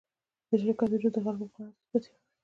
[0.47, 2.13] د شرکت وجود د خلکو په قناعت کې پاتې و.